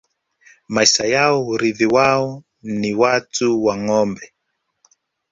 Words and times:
Maisha 0.75 1.05
yao 1.05 1.45
Urithi 1.47 1.85
wao 1.85 2.43
ni 2.63 2.93
watu 2.95 3.65
na 3.65 3.77
Ngombe 3.77 4.33